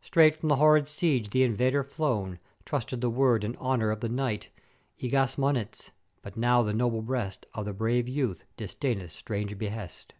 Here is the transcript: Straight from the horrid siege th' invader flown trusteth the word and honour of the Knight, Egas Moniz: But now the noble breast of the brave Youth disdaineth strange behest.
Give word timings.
Straight 0.00 0.34
from 0.34 0.48
the 0.48 0.56
horrid 0.56 0.88
siege 0.88 1.30
th' 1.30 1.36
invader 1.36 1.84
flown 1.84 2.40
trusteth 2.64 3.00
the 3.00 3.08
word 3.08 3.44
and 3.44 3.56
honour 3.58 3.92
of 3.92 4.00
the 4.00 4.08
Knight, 4.08 4.48
Egas 4.98 5.38
Moniz: 5.38 5.92
But 6.20 6.36
now 6.36 6.64
the 6.64 6.74
noble 6.74 7.00
breast 7.02 7.46
of 7.54 7.64
the 7.64 7.72
brave 7.72 8.08
Youth 8.08 8.44
disdaineth 8.56 9.12
strange 9.12 9.56
behest. 9.56 10.14